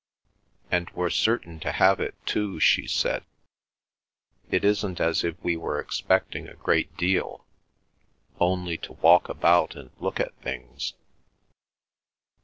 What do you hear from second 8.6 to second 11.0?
to walk about and look at things."